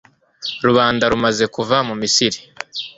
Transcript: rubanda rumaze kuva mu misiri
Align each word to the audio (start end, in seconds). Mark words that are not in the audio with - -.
rubanda 0.65 1.03
rumaze 1.11 1.45
kuva 1.55 1.77
mu 1.87 1.93
misiri 2.01 2.39